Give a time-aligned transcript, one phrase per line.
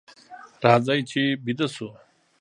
[0.63, 1.89] راځئ چې ویده شو.